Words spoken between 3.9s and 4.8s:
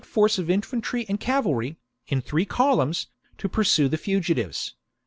fugitives.